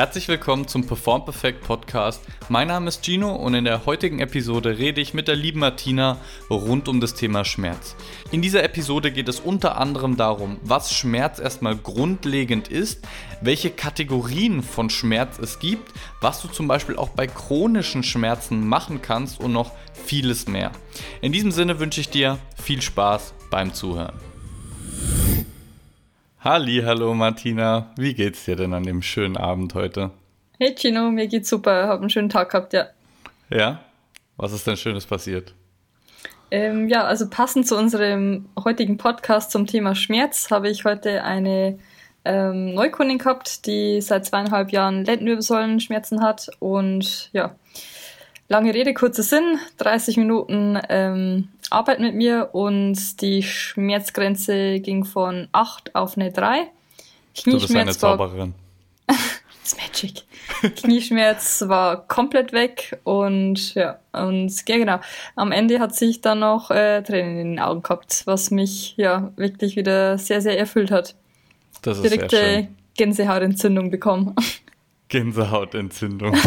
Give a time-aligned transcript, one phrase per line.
[0.00, 2.22] Herzlich willkommen zum Perform Perfect Podcast.
[2.48, 6.16] Mein Name ist Gino und in der heutigen Episode rede ich mit der lieben Martina
[6.48, 7.96] rund um das Thema Schmerz.
[8.30, 13.06] In dieser Episode geht es unter anderem darum, was Schmerz erstmal grundlegend ist,
[13.42, 19.02] welche Kategorien von Schmerz es gibt, was du zum Beispiel auch bei chronischen Schmerzen machen
[19.02, 20.72] kannst und noch vieles mehr.
[21.20, 24.18] In diesem Sinne wünsche ich dir viel Spaß beim Zuhören.
[26.42, 27.90] Halli, hallo Martina.
[27.98, 30.10] Wie geht's dir denn an dem schönen Abend heute?
[30.58, 31.86] Hey Chino, mir geht's super.
[31.86, 32.86] Hab einen schönen Tag gehabt, ja.
[33.50, 33.80] Ja?
[34.38, 35.52] Was ist denn Schönes passiert?
[36.50, 41.78] Ähm, ja, also passend zu unserem heutigen Podcast zum Thema Schmerz habe ich heute eine
[42.24, 47.54] ähm, Neukundin gehabt, die seit zweieinhalb Jahren Lendenwirbelsäulenschmerzen hat und ja,
[48.48, 55.48] lange Rede, kurzer Sinn, 30 Minuten ähm, Arbeit mit mir und die Schmerzgrenze ging von
[55.52, 56.70] 8 auf eine 3.
[57.34, 58.54] Knieschmerz du bist eine Zauberin.
[59.06, 60.24] das Magic.
[60.76, 65.00] Knieschmerz war komplett weg und ja, und ja genau.
[65.36, 69.32] Am Ende hat sich dann noch äh, Tränen in den Augen gehabt, was mich ja
[69.36, 71.14] wirklich wieder sehr, sehr erfüllt hat.
[71.82, 72.76] Das ist Direkte sehr schön.
[72.96, 74.34] Gänsehautentzündung bekommen.
[75.08, 76.36] Gänsehautentzündung.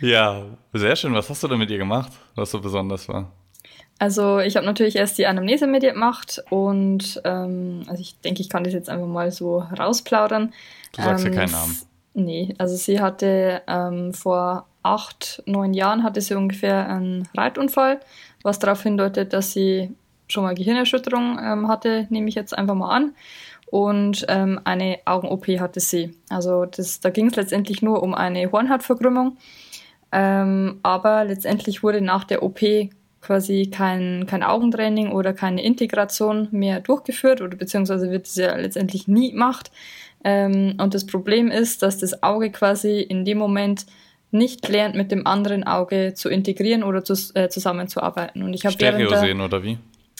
[0.00, 1.14] Ja, sehr schön.
[1.14, 3.32] Was hast du denn mit ihr gemacht, was so besonders war?
[3.98, 8.42] Also ich habe natürlich erst die Anamnese mit ihr gemacht und ähm, also ich denke,
[8.42, 10.52] ich kann das jetzt einfach mal so rausplaudern.
[10.92, 11.78] Du sagst ähm, ja keinen Namen.
[12.12, 18.00] Nee, also sie hatte ähm, vor acht, neun Jahren hatte sie ungefähr einen Reitunfall,
[18.42, 19.94] was darauf hindeutet, dass sie
[20.28, 23.14] schon mal Gehirnerschütterung ähm, hatte, nehme ich jetzt einfach mal an.
[23.68, 26.16] Und ähm, eine Augen-OP hatte sie.
[26.28, 29.36] Also das, da ging es letztendlich nur um eine Hornhautverkrümmung.
[30.12, 32.60] Ähm, aber letztendlich wurde nach der OP
[33.20, 39.08] quasi kein, kein Augentraining oder keine Integration mehr durchgeführt oder beziehungsweise wird es ja letztendlich
[39.08, 39.70] nie gemacht.
[40.22, 43.86] Ähm, und das Problem ist, dass das Auge quasi in dem Moment
[44.30, 48.42] nicht lernt, mit dem anderen Auge zu integrieren oder zu, äh, zusammenzuarbeiten.
[48.42, 49.78] Und ich habe Stereo sehen oder wie?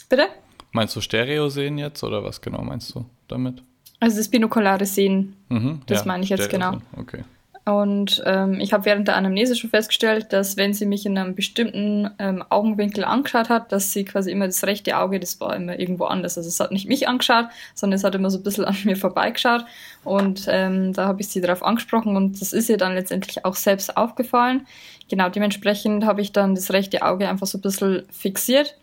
[0.08, 0.26] Bitte?
[0.72, 3.62] Meinst du Stereo sehen jetzt oder was genau meinst du damit?
[3.98, 6.82] Also das binokulare Sehen, mhm, das ja, meine ich jetzt Stereo genau.
[7.00, 7.24] Okay.
[7.66, 11.34] Und ähm, ich habe während der Anamnese schon festgestellt, dass wenn sie mich in einem
[11.34, 15.77] bestimmten ähm, Augenwinkel angeschaut hat, dass sie quasi immer das rechte Auge, das war immer
[15.77, 16.38] irgendwo anders.
[16.38, 18.97] Also es hat nicht mich angeschaut, sondern es hat immer so ein bisschen an mir
[18.97, 19.65] vorbeigeschaut.
[20.04, 23.56] Und ähm, da habe ich sie darauf angesprochen und das ist ihr dann letztendlich auch
[23.56, 24.65] selbst aufgefallen.
[25.10, 28.77] Genau, dementsprechend habe ich dann das rechte Auge einfach so ein bisschen fixiert.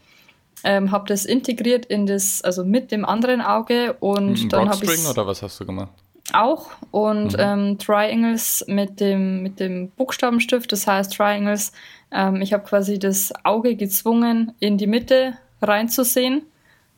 [0.66, 4.84] Ähm, habe das integriert in das, also mit dem anderen Auge und Ein dann habe
[4.84, 5.08] ich.
[5.08, 6.03] oder was hast du gemacht?
[6.32, 7.40] Auch und mhm.
[7.40, 11.74] ähm, Triangles mit dem, mit dem Buchstabenstift, das heißt Triangles.
[12.12, 16.44] Ähm, ich habe quasi das Auge gezwungen, in die Mitte reinzusehen,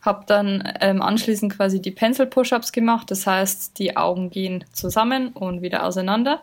[0.00, 5.62] habe dann ähm, anschließend quasi die Pencil-Push-Ups gemacht, das heißt, die Augen gehen zusammen und
[5.62, 6.42] wieder auseinander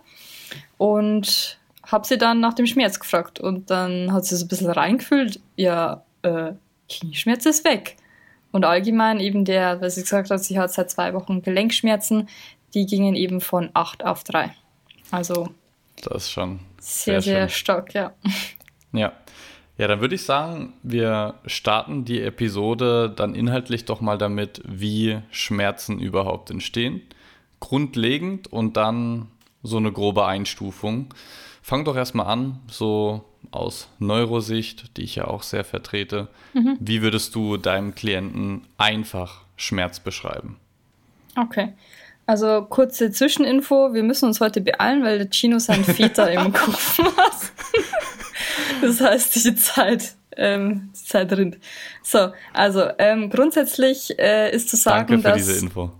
[0.77, 4.69] und habe sie dann nach dem Schmerz gefragt und dann hat sie so ein bisschen
[4.69, 6.53] reingefühlt, ja, äh,
[6.89, 7.97] Knieschmerz ist weg.
[8.51, 12.29] Und allgemein eben der, was sie gesagt hat, sie hat seit zwei Wochen Gelenkschmerzen,
[12.73, 14.53] die gingen eben von 8 auf 3.
[15.11, 15.49] Also
[16.01, 18.13] das ist schon sehr, sehr, sehr stark, ja.
[18.91, 19.13] Ja.
[19.75, 25.19] Ja, dann würde ich sagen, wir starten die Episode dann inhaltlich doch mal damit, wie
[25.31, 27.01] Schmerzen überhaupt entstehen.
[27.59, 29.31] Grundlegend und dann
[29.63, 31.11] so eine grobe Einstufung.
[31.63, 36.27] Fang doch erstmal an, so aus Neurosicht, die ich ja auch sehr vertrete.
[36.53, 36.77] Mhm.
[36.79, 40.57] Wie würdest du deinem Klienten einfach Schmerz beschreiben?
[41.35, 41.73] Okay.
[42.25, 46.99] Also kurze Zwischeninfo, wir müssen uns heute beeilen, weil der Chino seinen Väter im Kopf
[46.99, 47.51] hat.
[48.81, 51.57] das heißt, die Zeit, ähm, die Zeit rinnt.
[52.01, 55.91] So, also ähm, grundsätzlich äh, ist zu sagen, Danke für dass diese Info.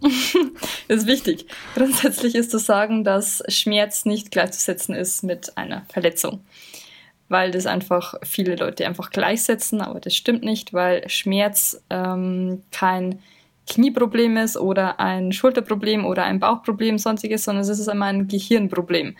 [0.88, 1.47] ist wichtig.
[1.75, 6.41] Grundsätzlich ist zu sagen, dass Schmerz nicht gleichzusetzen ist mit einer Verletzung
[7.29, 13.19] weil das einfach viele Leute einfach gleichsetzen, aber das stimmt nicht, weil Schmerz ähm, kein
[13.68, 19.15] Knieproblem ist oder ein Schulterproblem oder ein Bauchproblem, sonstiges, sondern es ist immer ein Gehirnproblem.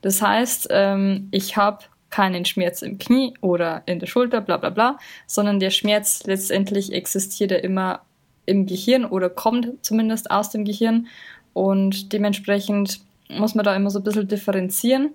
[0.00, 4.70] Das heißt, ähm, ich habe keinen Schmerz im Knie oder in der Schulter, bla bla
[4.70, 8.02] bla, sondern der Schmerz letztendlich existiert ja immer
[8.46, 11.08] im Gehirn oder kommt zumindest aus dem Gehirn
[11.52, 15.10] und dementsprechend muss man da immer so ein bisschen differenzieren,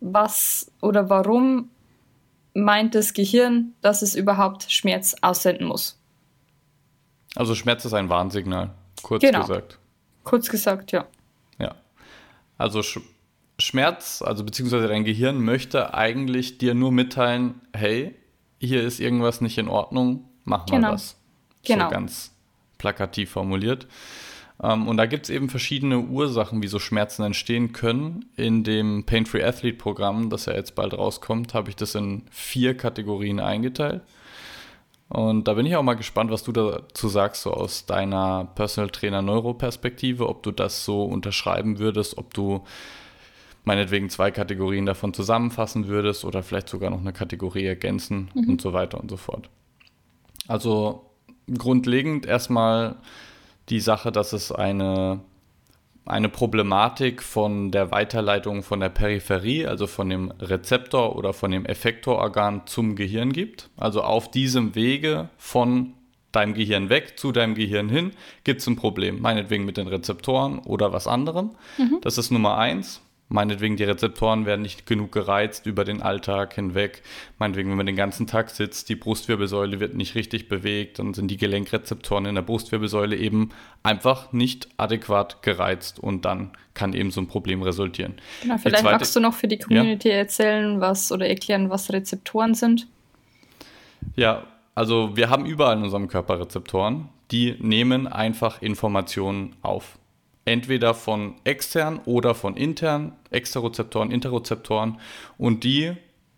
[0.00, 1.70] was oder warum
[2.54, 5.99] meint das Gehirn, dass es überhaupt Schmerz aussenden muss.
[7.36, 8.70] Also Schmerz ist ein Warnsignal,
[9.02, 9.40] kurz genau.
[9.40, 9.78] gesagt.
[10.24, 11.06] Kurz gesagt, ja.
[11.58, 11.74] Ja.
[12.58, 13.00] Also Sch
[13.58, 18.14] Schmerz, also beziehungsweise dein Gehirn möchte eigentlich dir nur mitteilen, hey,
[18.58, 20.92] hier ist irgendwas nicht in Ordnung, mach mal genau.
[20.92, 21.16] was.
[21.64, 21.84] Genau.
[21.84, 22.34] So ganz
[22.78, 23.86] plakativ formuliert.
[24.62, 28.26] Ähm, und da gibt es eben verschiedene Ursachen, wie so Schmerzen entstehen können.
[28.36, 32.76] In dem Pain-Free Athlete Programm, das ja jetzt bald rauskommt, habe ich das in vier
[32.76, 34.02] Kategorien eingeteilt.
[35.10, 38.90] Und da bin ich auch mal gespannt, was du dazu sagst, so aus deiner Personal
[38.90, 42.62] Trainer Neuro-Perspektive, ob du das so unterschreiben würdest, ob du
[43.64, 48.50] meinetwegen zwei Kategorien davon zusammenfassen würdest oder vielleicht sogar noch eine Kategorie ergänzen mhm.
[48.50, 49.50] und so weiter und so fort.
[50.46, 51.10] Also
[51.58, 52.96] grundlegend erstmal
[53.68, 55.20] die Sache, dass es eine,
[56.06, 61.66] eine Problematik von der Weiterleitung von der Peripherie, also von dem Rezeptor oder von dem
[61.66, 63.70] Effektororgan zum Gehirn gibt.
[63.76, 65.94] Also auf diesem Wege von
[66.32, 68.12] deinem Gehirn weg zu deinem Gehirn hin
[68.44, 71.50] gibt es ein Problem, meinetwegen mit den Rezeptoren oder was anderem.
[71.76, 71.98] Mhm.
[72.02, 73.00] Das ist Nummer eins.
[73.32, 77.02] Meinetwegen, die Rezeptoren werden nicht genug gereizt über den Alltag hinweg.
[77.38, 81.30] Meinetwegen, wenn man den ganzen Tag sitzt, die Brustwirbelsäule wird nicht richtig bewegt, dann sind
[81.30, 83.50] die Gelenkrezeptoren in der Brustwirbelsäule eben
[83.84, 88.14] einfach nicht adäquat gereizt und dann kann eben so ein Problem resultieren.
[88.42, 90.16] Genau, vielleicht zweite, magst du noch für die Community ja.
[90.16, 92.88] erzählen, was oder erklären, was Rezeptoren sind.
[94.16, 94.42] Ja,
[94.74, 99.99] also wir haben überall in unserem Körper Rezeptoren, die nehmen einfach Informationen auf
[100.50, 104.98] entweder von extern oder von intern, Exterozeptoren, Interozeptoren
[105.38, 105.92] und die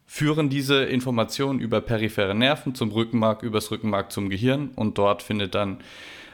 [0.06, 5.54] führen diese Informationen über periphere Nerven zum Rückenmark, übers Rückenmark zum Gehirn und dort findet
[5.54, 5.78] dann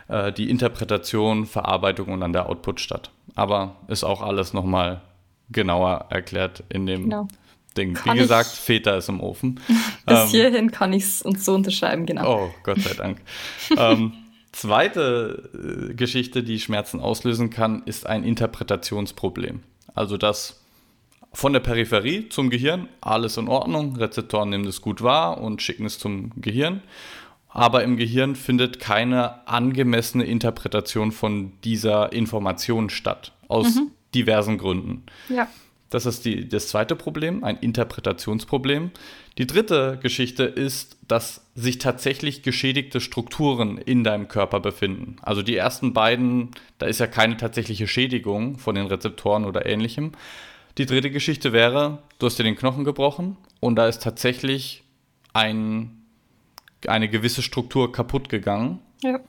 [0.09, 3.13] äh, die Interpretation, Verarbeitung und dann der Output statt.
[3.37, 5.03] Aber ist auch alles nochmal
[5.49, 7.29] genauer erklärt in dem genau.
[7.77, 7.95] Ding.
[7.95, 9.61] Kann Wie gesagt, Väter ist im Ofen.
[10.07, 12.47] Bis ähm, hierhin kann ich es uns so unterschreiben, genau.
[12.47, 13.21] Oh, Gott sei Dank.
[13.77, 14.13] ähm,
[14.53, 19.61] Zweite äh, Geschichte, die Schmerzen auslösen kann, ist ein Interpretationsproblem.
[19.95, 20.61] Also das
[21.33, 25.85] von der Peripherie zum Gehirn, alles in Ordnung, Rezeptoren nehmen es gut wahr und schicken
[25.85, 26.83] es zum Gehirn.
[27.49, 33.91] Aber im Gehirn findet keine angemessene Interpretation von dieser Information statt, aus mhm.
[34.15, 35.05] diversen Gründen.
[35.29, 35.49] Ja.
[35.91, 38.91] Das ist die, das zweite Problem, ein Interpretationsproblem.
[39.39, 45.17] Die dritte Geschichte ist, dass sich tatsächlich geschädigte Strukturen in deinem Körper befinden.
[45.23, 50.13] Also die ersten beiden, da ist ja keine tatsächliche Schädigung von den Rezeptoren oder ähnlichem.
[50.77, 54.85] Die dritte Geschichte wäre, du hast dir den Knochen gebrochen und da ist tatsächlich
[55.33, 56.05] ein,
[56.87, 58.81] eine gewisse Struktur kaputt gegangen.
[59.03, 59.21] Ja.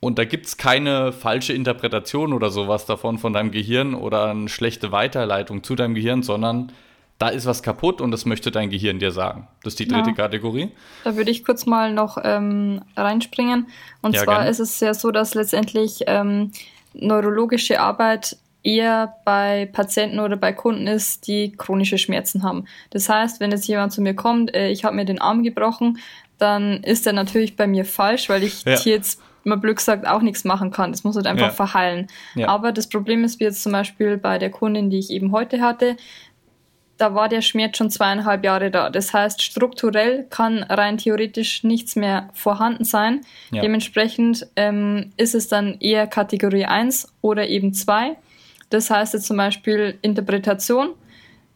[0.00, 4.48] Und da gibt es keine falsche Interpretation oder sowas davon von deinem Gehirn oder eine
[4.48, 6.72] schlechte Weiterleitung zu deinem Gehirn, sondern
[7.18, 9.48] da ist was kaputt und das möchte dein Gehirn dir sagen.
[9.64, 10.16] Das ist die dritte ja.
[10.16, 10.70] Kategorie.
[11.04, 13.68] Da würde ich kurz mal noch ähm, reinspringen.
[14.02, 14.50] Und ja, zwar gerne.
[14.50, 16.52] ist es ja so, dass letztendlich ähm,
[16.92, 22.66] neurologische Arbeit eher bei Patienten oder bei Kunden ist, die chronische Schmerzen haben.
[22.90, 25.98] Das heißt, wenn jetzt jemand zu mir kommt, äh, ich habe mir den Arm gebrochen,
[26.36, 28.76] dann ist er natürlich bei mir falsch, weil ich ja.
[28.76, 30.92] hier jetzt mal blöd gesagt auch nichts machen kann.
[30.92, 31.52] Das muss halt einfach ja.
[31.52, 32.08] verheilen.
[32.34, 32.48] Ja.
[32.48, 35.60] Aber das Problem ist, wie jetzt zum Beispiel bei der Kundin, die ich eben heute
[35.60, 35.96] hatte,
[36.98, 38.90] da war der Schmerz schon zweieinhalb Jahre da.
[38.90, 43.20] Das heißt, strukturell kann rein theoretisch nichts mehr vorhanden sein.
[43.50, 43.62] Ja.
[43.62, 48.16] Dementsprechend ähm, ist es dann eher Kategorie 1 oder eben 2.
[48.70, 50.94] Das heißt jetzt zum Beispiel Interpretation.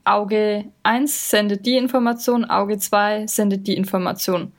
[0.05, 4.53] Auge 1 sendet die Information, Auge 2 sendet die Information.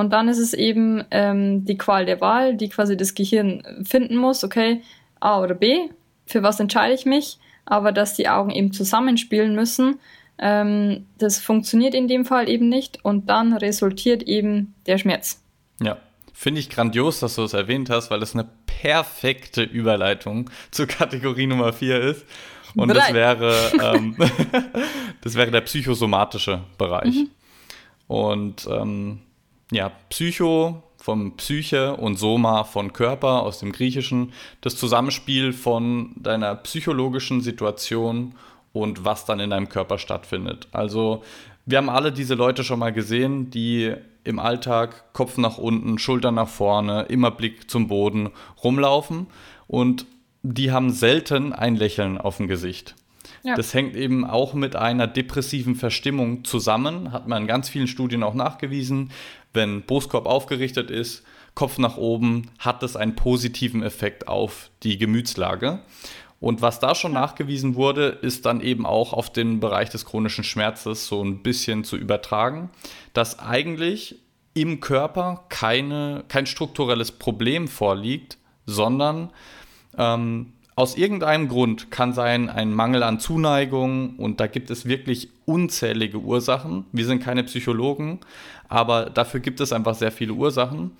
[0.00, 4.16] Und dann ist es eben ähm, die Qual der Wahl, die quasi das Gehirn finden
[4.16, 4.80] muss, okay,
[5.20, 5.90] A oder B,
[6.24, 10.00] für was entscheide ich mich, aber dass die Augen eben zusammenspielen müssen,
[10.38, 15.42] ähm, das funktioniert in dem Fall eben nicht und dann resultiert eben der Schmerz.
[15.82, 15.98] Ja,
[16.32, 21.46] finde ich grandios, dass du es erwähnt hast, weil das eine perfekte Überleitung zur Kategorie
[21.46, 22.24] Nummer 4 ist.
[22.74, 24.16] Und das wäre, ähm,
[25.20, 27.16] das wäre der psychosomatische Bereich.
[27.16, 27.30] Mhm.
[28.06, 29.20] Und ähm,
[29.70, 36.54] ja, Psycho vom Psyche und Soma von Körper aus dem Griechischen, das Zusammenspiel von deiner
[36.56, 38.34] psychologischen Situation
[38.72, 40.68] und was dann in deinem Körper stattfindet.
[40.72, 41.22] Also
[41.66, 46.34] wir haben alle diese Leute schon mal gesehen, die im Alltag Kopf nach unten, Schultern
[46.34, 48.30] nach vorne, immer Blick zum Boden
[48.62, 49.28] rumlaufen
[49.66, 50.06] und
[50.42, 52.94] die haben selten ein Lächeln auf dem Gesicht.
[53.42, 53.54] Ja.
[53.54, 58.22] Das hängt eben auch mit einer depressiven Verstimmung zusammen, hat man in ganz vielen Studien
[58.22, 59.10] auch nachgewiesen.
[59.52, 65.80] Wenn Brustkorb aufgerichtet ist, Kopf nach oben, hat das einen positiven Effekt auf die Gemütslage.
[66.38, 70.42] Und was da schon nachgewiesen wurde, ist dann eben auch auf den Bereich des chronischen
[70.42, 72.70] Schmerzes so ein bisschen zu übertragen,
[73.12, 74.16] dass eigentlich
[74.54, 79.30] im Körper keine, kein strukturelles Problem vorliegt, sondern
[79.98, 85.28] ähm, aus irgendeinem Grund kann sein ein Mangel an Zuneigung und da gibt es wirklich
[85.44, 86.86] unzählige Ursachen.
[86.92, 88.20] Wir sind keine Psychologen,
[88.68, 90.92] aber dafür gibt es einfach sehr viele Ursachen.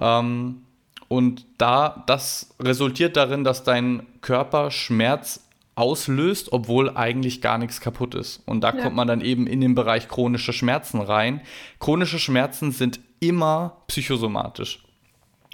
[0.00, 0.62] Ähm,
[1.08, 8.14] Und da, das resultiert darin, dass dein Körper Schmerz auslöst, obwohl eigentlich gar nichts kaputt
[8.14, 8.42] ist.
[8.46, 8.82] Und da ja.
[8.82, 11.42] kommt man dann eben in den Bereich chronische Schmerzen rein.
[11.80, 14.82] Chronische Schmerzen sind immer psychosomatisch.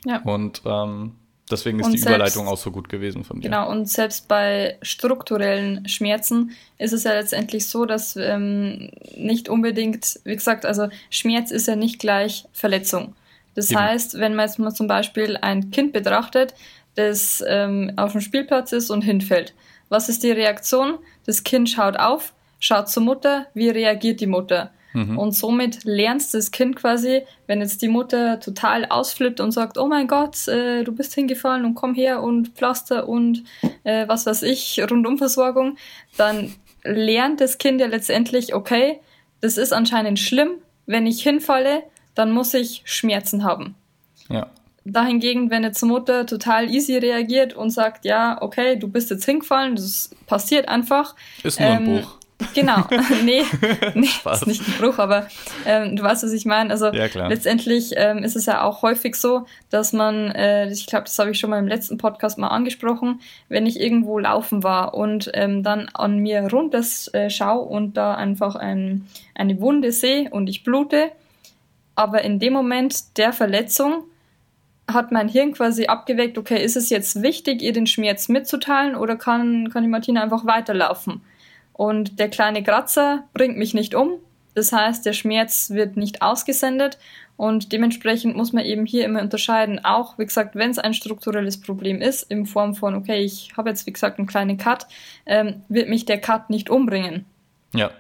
[0.05, 0.21] Ja.
[0.23, 1.17] Und ähm,
[1.53, 3.49] deswegen ist und die selbst, Überleitung auch so gut gewesen von dir.
[3.49, 10.21] Genau, und selbst bei strukturellen Schmerzen ist es ja letztendlich so, dass ähm, nicht unbedingt,
[10.25, 13.15] wie gesagt, also Schmerz ist ja nicht gleich Verletzung.
[13.55, 13.81] Das Eben.
[13.81, 16.55] heißt, wenn man jetzt mal zum Beispiel ein Kind betrachtet,
[16.95, 19.55] das ähm, auf dem Spielplatz ist und hinfällt,
[19.89, 20.99] was ist die Reaktion?
[21.27, 24.71] Das Kind schaut auf, schaut zur Mutter, wie reagiert die Mutter?
[24.99, 25.19] Mhm.
[25.19, 29.87] Und somit lernt das Kind quasi, wenn jetzt die Mutter total ausflippt und sagt, oh
[29.87, 33.45] mein Gott, äh, du bist hingefallen und komm her und Pflaster und
[33.85, 35.77] äh, was weiß ich, Rundumversorgung,
[36.17, 36.53] dann
[36.83, 38.99] lernt das Kind ja letztendlich, okay,
[39.41, 40.51] das ist anscheinend schlimm,
[40.87, 41.85] wenn ich hinfalle,
[42.17, 43.77] dann muss ich Schmerzen haben.
[44.29, 44.49] Ja.
[44.85, 49.27] Dahingegen, wenn jetzt die Mutter total easy reagiert und sagt, ja, okay, du bist jetzt
[49.27, 51.15] hingefallen, das passiert einfach.
[51.45, 52.18] Ist nur ähm, ein Bruch.
[52.55, 52.85] Genau,
[53.25, 53.43] nee,
[53.95, 55.27] nee ist nicht ein Bruch, aber
[55.67, 56.71] ähm, du weißt, was ich meine.
[56.71, 61.05] Also ja, letztendlich ähm, ist es ja auch häufig so, dass man, äh, ich glaube,
[61.05, 64.95] das habe ich schon mal im letzten Podcast mal angesprochen, wenn ich irgendwo laufen war
[64.95, 70.31] und ähm, dann an mir runter äh, schaue und da einfach ein, eine Wunde sehe
[70.31, 71.11] und ich blute,
[71.97, 74.05] aber in dem Moment der Verletzung
[74.87, 79.17] hat mein Hirn quasi abgeweckt, okay, ist es jetzt wichtig, ihr den Schmerz mitzuteilen oder
[79.17, 81.21] kann, kann die Martina einfach weiterlaufen?
[81.79, 84.19] Und der kleine Kratzer bringt mich nicht um.
[84.55, 86.99] Das heißt, der Schmerz wird nicht ausgesendet
[87.37, 89.85] und dementsprechend muss man eben hier immer unterscheiden.
[89.85, 93.69] Auch, wie gesagt, wenn es ein strukturelles Problem ist, in Form von, okay, ich habe
[93.69, 94.89] jetzt, wie gesagt, einen kleinen Cut,
[95.25, 97.27] ähm, wird mich der Cut nicht umbringen.
[97.73, 97.93] Ja.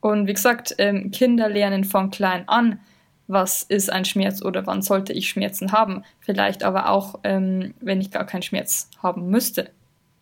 [0.00, 2.78] Und wie gesagt, ähm, Kinder lernen von klein an,
[3.26, 6.04] was ist ein Schmerz oder wann sollte ich Schmerzen haben.
[6.20, 9.70] Vielleicht aber auch, ähm, wenn ich gar keinen Schmerz haben müsste.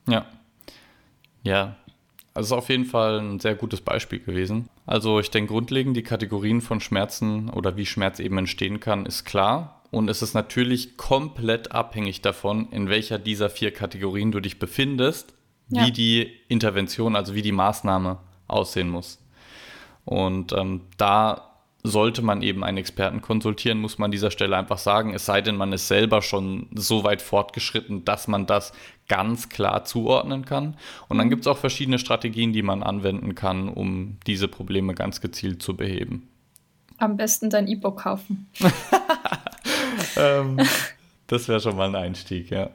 [0.08, 0.24] Ja.
[1.42, 1.76] Ja.
[2.36, 4.68] Also ist auf jeden Fall ein sehr gutes Beispiel gewesen.
[4.84, 9.24] Also ich denke, grundlegend die Kategorien von Schmerzen oder wie Schmerz eben entstehen kann, ist
[9.24, 9.80] klar.
[9.90, 15.32] Und es ist natürlich komplett abhängig davon, in welcher dieser vier Kategorien du dich befindest,
[15.70, 15.86] ja.
[15.86, 19.18] wie die Intervention, also wie die Maßnahme aussehen muss.
[20.04, 24.78] Und ähm, da sollte man eben einen Experten konsultieren, muss man an dieser Stelle einfach
[24.78, 25.14] sagen.
[25.14, 28.72] Es sei denn, man ist selber schon so weit fortgeschritten, dass man das
[29.08, 30.76] ganz klar zuordnen kann.
[31.08, 31.30] Und dann mhm.
[31.30, 35.76] gibt es auch verschiedene Strategien, die man anwenden kann, um diese Probleme ganz gezielt zu
[35.76, 36.28] beheben.
[36.98, 38.48] Am besten dein E-Book kaufen.
[40.16, 40.58] ähm,
[41.26, 42.70] das wäre schon mal ein Einstieg, ja.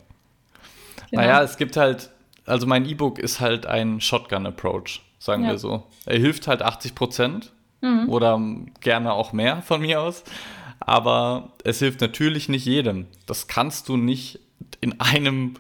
[1.10, 1.24] Genau.
[1.24, 2.12] Naja, es gibt halt,
[2.46, 5.52] also mein E-Book ist halt ein Shotgun-Approach, sagen ja.
[5.52, 5.84] wir so.
[6.06, 8.10] Er hilft halt 80 Prozent mhm.
[8.10, 8.42] oder
[8.80, 10.24] gerne auch mehr von mir aus.
[10.80, 13.06] Aber es hilft natürlich nicht jedem.
[13.28, 14.40] Das kannst du nicht
[14.80, 15.56] in einem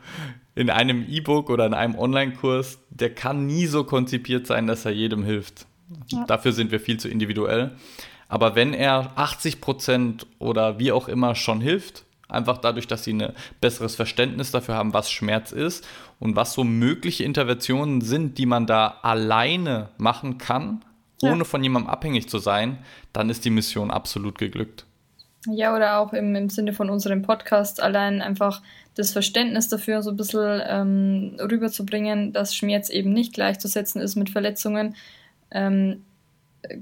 [0.53, 4.91] in einem E-Book oder in einem Online-Kurs, der kann nie so konzipiert sein, dass er
[4.91, 5.65] jedem hilft.
[6.07, 6.25] Ja.
[6.25, 7.71] Dafür sind wir viel zu individuell.
[8.27, 13.13] Aber wenn er 80 Prozent oder wie auch immer schon hilft, einfach dadurch, dass sie
[13.13, 15.87] ein besseres Verständnis dafür haben, was Schmerz ist
[16.19, 20.83] und was so mögliche Interventionen sind, die man da alleine machen kann,
[21.21, 21.43] ohne ja.
[21.43, 22.79] von jemandem abhängig zu sein,
[23.13, 24.85] dann ist die Mission absolut geglückt.
[25.47, 28.61] Ja, oder auch im, im Sinne von unserem Podcast allein einfach
[28.95, 34.29] das Verständnis dafür so ein bisschen ähm, rüberzubringen, dass Schmerz eben nicht gleichzusetzen ist mit
[34.29, 34.95] Verletzungen,
[35.49, 36.03] ähm,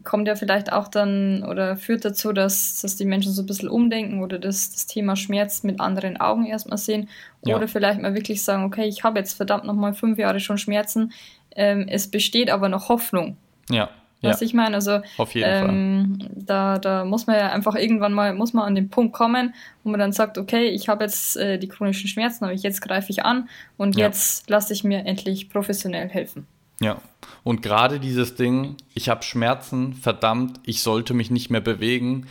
[0.03, 3.69] kommt ja vielleicht auch dann oder führt dazu, dass, dass die Menschen so ein bisschen
[3.69, 7.07] umdenken oder das, das Thema Schmerz mit anderen Augen erstmal sehen
[7.45, 7.55] ja.
[7.55, 11.13] oder vielleicht mal wirklich sagen, okay, ich habe jetzt verdammt nochmal fünf Jahre schon Schmerzen,
[11.55, 13.37] ähm, es besteht aber noch Hoffnung.
[13.69, 13.89] Ja.
[14.21, 14.45] Was ja.
[14.45, 16.29] ich meine, also Auf jeden ähm, Fall.
[16.35, 19.89] Da, da muss man ja einfach irgendwann mal muss man an den Punkt kommen, wo
[19.89, 23.23] man dann sagt, okay, ich habe jetzt äh, die chronischen Schmerzen, aber jetzt greife ich
[23.23, 23.47] an
[23.77, 24.07] und ja.
[24.07, 26.47] jetzt lasse ich mir endlich professionell helfen.
[26.81, 27.01] Ja,
[27.43, 32.27] und gerade dieses Ding, ich habe Schmerzen, verdammt, ich sollte mich nicht mehr bewegen,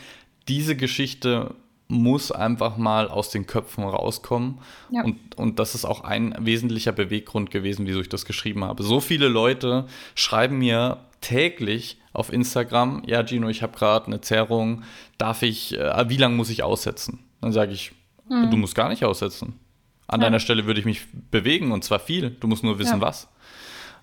[0.49, 1.55] diese Geschichte
[1.89, 4.59] muss einfach mal aus den Köpfen rauskommen.
[4.91, 5.03] Ja.
[5.03, 8.83] Und, und das ist auch ein wesentlicher Beweggrund gewesen, wieso ich das geschrieben habe.
[8.83, 14.83] So viele Leute schreiben mir täglich auf Instagram, ja Gino, ich habe gerade eine Zerrung,
[15.17, 17.21] darf ich, äh, wie lange muss ich aussetzen?
[17.41, 17.93] Dann sage ich,
[18.29, 18.51] mhm.
[18.51, 19.59] du musst gar nicht aussetzen.
[20.07, 20.27] An ja.
[20.27, 22.31] deiner Stelle würde ich mich bewegen und zwar viel.
[22.31, 23.01] Du musst nur wissen, ja.
[23.01, 23.29] was.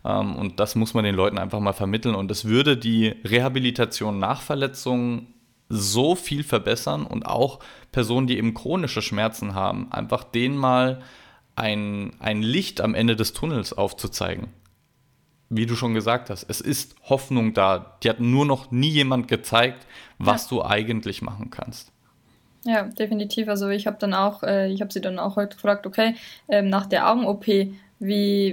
[0.03, 2.15] Ähm, und das muss man den Leuten einfach mal vermitteln.
[2.15, 5.34] Und es würde die Rehabilitation nach Verletzungen
[5.69, 7.59] so viel verbessern und auch
[7.91, 11.01] Personen, die eben chronische Schmerzen haben, einfach denen mal
[11.55, 14.49] ein, ein Licht am Ende des Tunnels aufzuzeigen
[15.49, 17.97] wie du schon gesagt hast, es ist Hoffnung da.
[18.03, 19.85] Die hat nur noch nie jemand gezeigt,
[20.17, 20.57] was ja.
[20.57, 21.91] du eigentlich machen kannst.
[22.65, 23.47] Ja, definitiv.
[23.47, 26.15] Also ich habe dann auch, äh, ich habe sie dann auch heute gefragt, okay,
[26.47, 27.73] ähm, nach der Augen-OP, wie,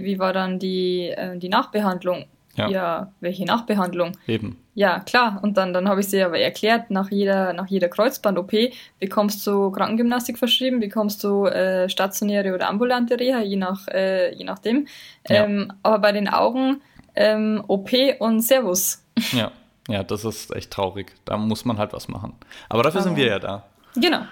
[0.05, 2.27] wie war dann die, äh, die Nachbehandlung?
[2.57, 2.69] Ja.
[2.69, 3.13] ja.
[3.21, 4.13] welche Nachbehandlung?
[4.27, 4.59] Eben.
[4.75, 5.41] Ja, klar.
[5.43, 8.53] Und dann, dann habe ich sie aber erklärt, nach jeder, nach jeder Kreuzband-OP
[8.99, 14.45] bekommst du Krankengymnastik verschrieben, bekommst du äh, stationäre oder ambulante Reha, je, nach, äh, je
[14.45, 14.87] nachdem.
[15.29, 15.45] Ja.
[15.45, 16.81] Ähm, aber bei den Augen
[17.15, 19.05] ähm, OP und Servus.
[19.33, 19.53] Ja.
[19.89, 21.13] ja, das ist echt traurig.
[21.25, 22.35] Da muss man halt was machen.
[22.69, 23.65] Aber dafür aber sind wir ja da.
[23.95, 24.23] Genau.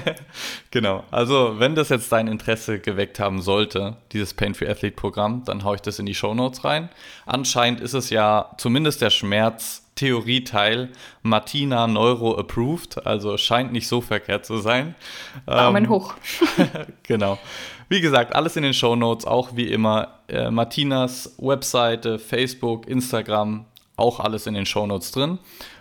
[0.70, 1.04] genau.
[1.10, 5.76] Also, wenn das jetzt dein Interesse geweckt haben sollte, dieses Pain-Free Athlete Programm, dann haue
[5.76, 6.88] ich das in die Show Notes rein.
[7.24, 10.90] Anscheinend ist es ja zumindest der Schmerz-Theorie-Teil
[11.22, 14.96] Martina Neuro approved, also scheint nicht so verkehrt zu sein.
[15.46, 16.14] Daumen ähm, hoch.
[17.04, 17.38] genau.
[17.88, 23.64] Wie gesagt, alles in den Show Notes, auch wie immer äh, Martinas Webseite, Facebook, Instagram,
[23.96, 25.38] auch alles in den Show Notes drin.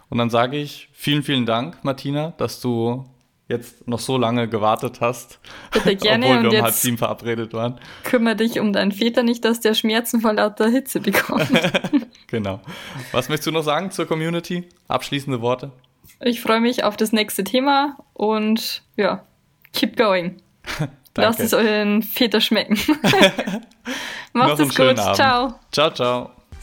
[0.10, 3.06] Und dann sage ich vielen, vielen Dank, Martina, dass du
[3.50, 5.40] jetzt noch so lange gewartet hast.
[5.72, 6.26] Bitte gerne.
[6.28, 7.80] Obwohl wir um halb sieben verabredet waren.
[8.04, 11.50] Kümmere dich um deinen Väter nicht, dass der Schmerzen vor lauter Hitze bekommt.
[12.28, 12.62] genau.
[13.12, 14.68] Was möchtest du noch sagen zur Community?
[14.88, 15.72] Abschließende Worte?
[16.20, 19.24] Ich freue mich auf das nächste Thema und ja,
[19.74, 20.42] keep going.
[21.16, 22.78] Lasst es euren Väter schmecken.
[24.34, 24.98] Macht es gut.
[24.98, 25.56] Ciao.
[25.72, 26.37] Ciao, ciao.